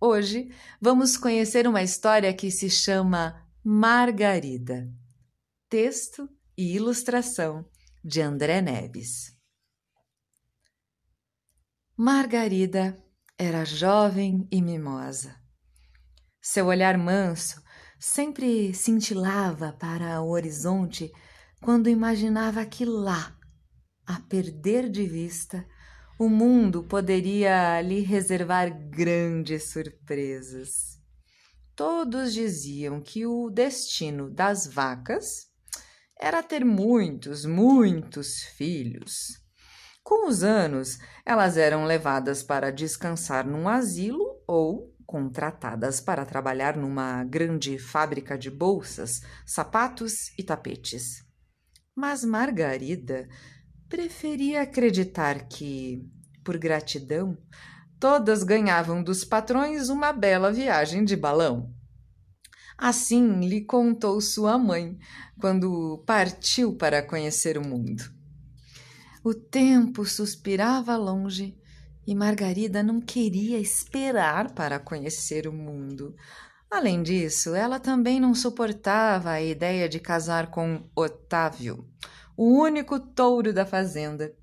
[0.00, 4.88] hoje vamos conhecer uma história que se chama Margarida.
[5.68, 7.68] Texto e ilustração
[8.04, 9.36] de André Neves.
[11.96, 12.96] Margarida
[13.38, 15.46] era jovem e mimosa
[16.46, 17.60] seu olhar manso
[17.98, 21.10] sempre cintilava para o horizonte
[21.60, 23.36] quando imaginava que lá,
[24.06, 25.66] a perder de vista,
[26.18, 30.98] o mundo poderia lhe reservar grandes surpresas.
[31.74, 35.46] Todos diziam que o destino das vacas
[36.18, 39.44] era ter muitos, muitos filhos.
[40.02, 47.22] Com os anos, elas eram levadas para descansar num asilo ou contratadas para trabalhar numa
[47.24, 51.24] grande fábrica de bolsas, sapatos e tapetes.
[51.94, 53.28] Mas Margarida
[53.96, 56.06] preferia acreditar que,
[56.44, 57.34] por gratidão,
[57.98, 61.72] todas ganhavam dos patrões uma bela viagem de balão.
[62.76, 64.98] Assim lhe contou sua mãe
[65.40, 68.04] quando partiu para conhecer o mundo.
[69.24, 71.56] O tempo suspirava longe
[72.06, 76.14] e Margarida não queria esperar para conhecer o mundo.
[76.70, 81.88] Além disso, ela também não suportava a ideia de casar com Otávio,
[82.36, 84.34] o único touro da fazenda.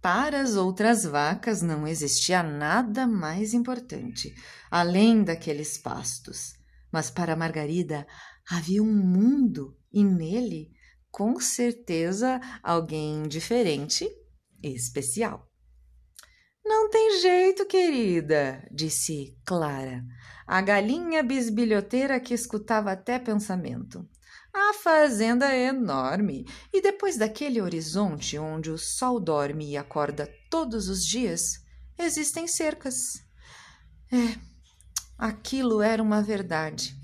[0.00, 4.34] Para as outras vacas não existia nada mais importante,
[4.70, 6.54] além daqueles pastos.
[6.90, 8.06] Mas para Margarida
[8.50, 10.72] havia um mundo e nele,
[11.10, 14.08] com certeza, alguém diferente
[14.62, 15.46] e especial.
[16.64, 20.04] Não tem jeito, querida, disse Clara,
[20.46, 24.08] a galinha bisbilhoteira que escutava até pensamento.
[24.52, 30.88] A fazenda é enorme e depois daquele horizonte onde o sol dorme e acorda todos
[30.88, 31.60] os dias,
[31.96, 33.22] existem cercas.
[34.12, 34.36] É,
[35.16, 36.96] aquilo era uma verdade.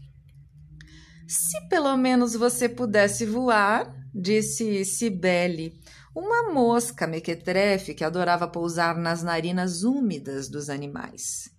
[1.29, 5.81] Se pelo menos você pudesse voar, disse Cibele,
[6.15, 11.51] uma mosca mequetrefe que adorava pousar nas narinas úmidas dos animais.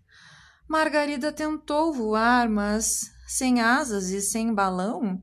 [0.67, 5.21] Margarida tentou voar, mas sem asas e sem balão,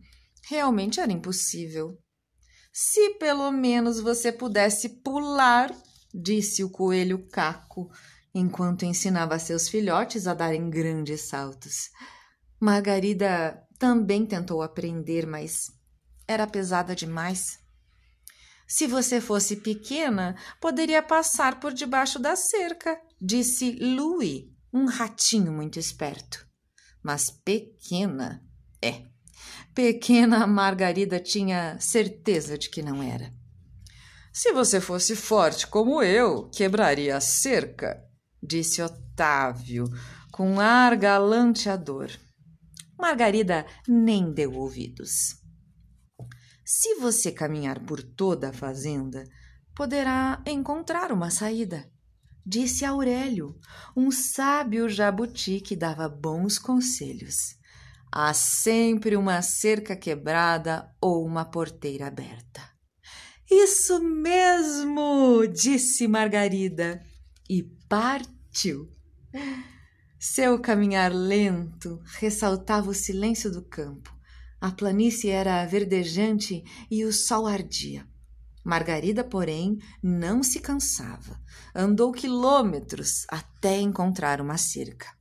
[0.49, 1.99] realmente era impossível.
[2.73, 5.75] Se pelo menos você pudesse pular,
[6.13, 7.91] disse o coelho Caco,
[8.35, 11.91] enquanto ensinava seus filhotes a darem grandes saltos.
[12.61, 15.71] Margarida também tentou aprender, mas
[16.27, 17.59] era pesada demais.
[18.67, 25.79] Se você fosse pequena, poderia passar por debaixo da cerca, disse Louis, um ratinho muito
[25.79, 26.45] esperto.
[27.03, 28.43] Mas pequena,
[28.83, 29.14] é.
[29.75, 33.35] Pequena Margarida tinha certeza de que não era.
[34.33, 38.01] Se você fosse forte como eu, quebraria a cerca,
[38.41, 39.87] disse Otávio,
[40.31, 42.09] com ar galanteador.
[42.97, 45.41] Margarida nem deu ouvidos.
[46.65, 49.25] Se você caminhar por toda a fazenda,
[49.75, 51.91] poderá encontrar uma saída.
[52.47, 53.59] Disse Aurélio,
[53.97, 57.57] um sábio jabuti que dava bons conselhos.
[58.17, 62.63] Há sempre uma cerca quebrada ou uma porteira aberta.
[63.51, 65.47] Isso mesmo!
[65.49, 67.05] disse Margarida
[67.51, 68.89] e partiu.
[70.21, 74.15] Seu caminhar lento ressaltava o silêncio do campo
[74.65, 78.09] a planície era verdejante e o sol ardia.
[78.65, 81.39] Margarida, porém, não se cansava.
[81.75, 85.15] Andou quilômetros até encontrar uma cerca.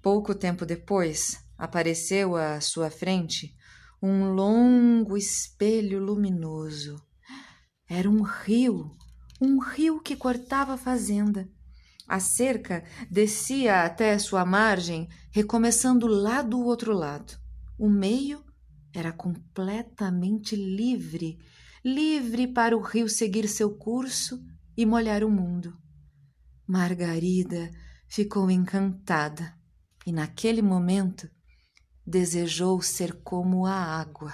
[0.00, 3.54] Pouco tempo depois, apareceu à sua frente
[4.02, 7.00] um longo espelho luminoso.
[7.88, 8.90] Era um rio,
[9.40, 11.48] um rio que cortava a fazenda.
[12.08, 17.38] A cerca descia até sua margem, recomeçando lá do outro lado.
[17.78, 18.44] O meio
[18.92, 21.38] era completamente livre,
[21.84, 24.42] livre para o rio seguir seu curso
[24.76, 25.76] e molhar o mundo.
[26.66, 27.70] Margarida
[28.08, 29.54] ficou encantada
[30.06, 31.30] e, naquele momento,
[32.06, 34.32] desejou ser como a água.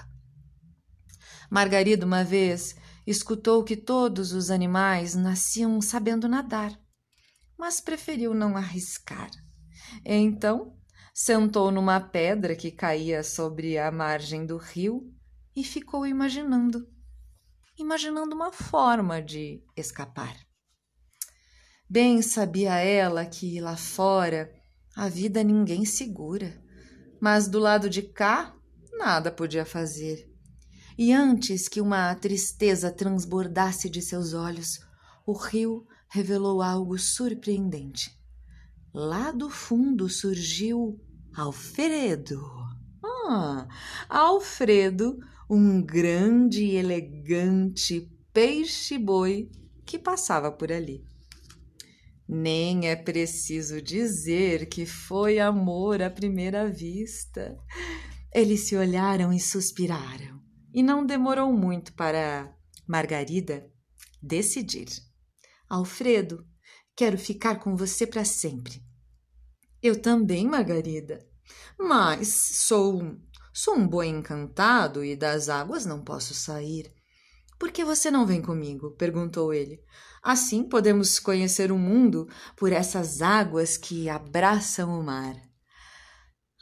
[1.50, 2.76] Margarida, uma vez,
[3.06, 6.78] escutou que todos os animais nasciam sabendo nadar,
[7.56, 9.30] mas preferiu não arriscar.
[10.04, 10.76] Então,
[11.14, 15.12] sentou numa pedra que caía sobre a margem do rio
[15.56, 16.86] e ficou imaginando
[17.78, 20.36] imaginando uma forma de escapar.
[21.88, 24.52] Bem sabia ela que lá fora
[24.96, 26.60] a vida ninguém segura,
[27.20, 28.54] mas do lado de cá
[28.92, 30.28] nada podia fazer.
[30.96, 34.80] E antes que uma tristeza transbordasse de seus olhos,
[35.24, 38.10] o rio revelou algo surpreendente.
[38.92, 41.00] Lá do fundo surgiu
[41.36, 42.42] Alfredo.
[43.04, 43.68] Ah,
[44.08, 45.18] Alfredo,
[45.48, 49.50] um grande e elegante peixe-boi
[49.84, 51.04] que passava por ali.
[52.28, 57.56] Nem é preciso dizer que foi amor à primeira vista.
[58.34, 60.38] Eles se olharam e suspiraram,
[60.74, 62.54] e não demorou muito para
[62.86, 63.66] Margarida
[64.22, 64.88] decidir.
[65.68, 66.46] Alfredo,
[66.94, 68.82] quero ficar com você para sempre.
[69.82, 71.26] Eu também, Margarida.
[71.78, 73.16] Mas sou
[73.54, 76.94] sou um boi encantado e das águas não posso sair.
[77.58, 78.92] Por que você não vem comigo?
[78.92, 79.82] perguntou ele.
[80.22, 85.34] Assim podemos conhecer o mundo por essas águas que abraçam o mar.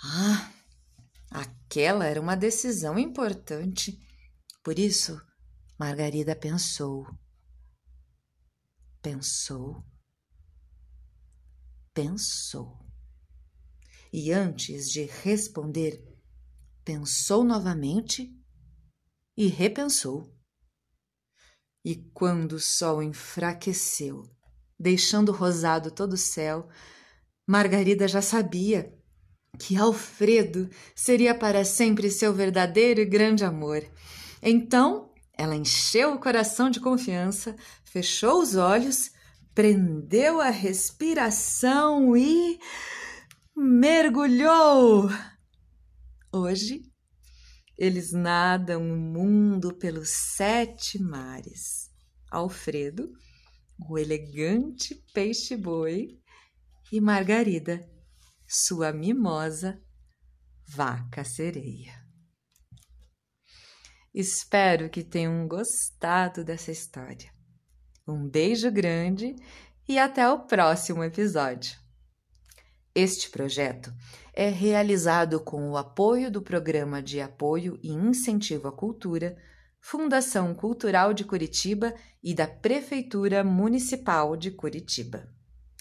[0.02, 0.52] Ah,
[1.31, 3.98] aquela era uma decisão importante.
[4.62, 5.20] Por isso,
[5.78, 7.06] Margarida pensou.
[9.02, 9.84] Pensou.
[11.93, 12.78] Pensou.
[14.12, 16.02] E antes de responder,
[16.84, 18.32] pensou novamente
[19.37, 20.36] e repensou.
[21.87, 24.25] E quando o sol enfraqueceu,
[24.77, 26.69] deixando rosado todo o céu,
[27.47, 28.93] Margarida já sabia
[29.56, 33.85] que Alfredo seria para sempre seu verdadeiro e grande amor.
[34.43, 37.55] Então, ela encheu o coração de confiança,
[37.85, 39.12] fechou os olhos,
[39.55, 42.59] prendeu a respiração e
[43.56, 45.09] mergulhou.
[46.32, 46.82] Hoje,
[47.78, 51.90] eles nadam o mundo pelos sete mares.
[52.31, 53.12] Alfredo,
[53.88, 56.19] o elegante peixe-boi,
[56.93, 57.84] e Margarida,
[58.46, 59.82] sua mimosa
[60.69, 61.94] vaca-sereia.
[64.14, 67.31] Espero que tenham gostado dessa história.
[68.06, 69.34] Um beijo grande
[69.88, 71.86] e até o próximo episódio.
[72.98, 73.93] Este projeto
[74.32, 79.37] é realizado com o apoio do Programa de Apoio e Incentivo à Cultura,
[79.78, 81.94] Fundação Cultural de Curitiba
[82.25, 85.28] e da Prefeitura Municipal de Curitiba.